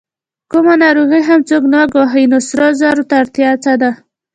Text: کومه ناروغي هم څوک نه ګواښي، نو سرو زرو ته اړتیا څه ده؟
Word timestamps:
کومه 0.51 0.75
ناروغي 0.83 1.21
هم 1.29 1.39
څوک 1.49 1.63
نه 1.73 1.79
ګواښي، 1.93 2.23
نو 2.31 2.37
سرو 2.47 2.67
زرو 2.79 3.03
ته 3.09 3.15
اړتیا 3.21 3.51
څه 3.63 3.73
ده؟ 3.81 3.91